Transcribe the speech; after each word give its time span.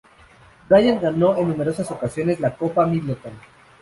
Bryant 0.67 0.99
ganó 0.99 1.37
en 1.37 1.47
numerosas 1.49 1.91
ocasiones 1.91 2.39
la 2.39 2.55
Copa 2.57 2.87
Middleton. 2.87 3.33